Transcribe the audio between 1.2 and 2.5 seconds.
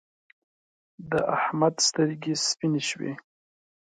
احمد سترګې